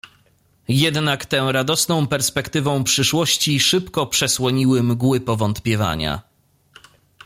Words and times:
"Jednak 0.67 1.25
tę 1.25 1.51
radosną 1.51 2.07
perspektywą 2.07 2.83
przyszłości 2.83 3.59
szybko 3.59 4.07
przesłoniły 4.07 4.83
mgły 4.83 5.19
powątpiewania." 5.19 6.21